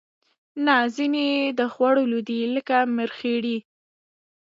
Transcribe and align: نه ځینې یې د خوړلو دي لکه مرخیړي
نه 0.65 0.75
ځینې 0.95 1.23
یې 1.33 1.45
د 1.59 1.61
خوړلو 1.73 2.19
دي 2.27 2.39
لکه 2.55 2.77
مرخیړي 2.97 3.57